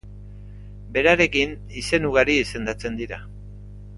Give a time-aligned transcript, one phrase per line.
[0.95, 1.53] Berarekin
[1.83, 3.23] izen ugari izendatzen dira.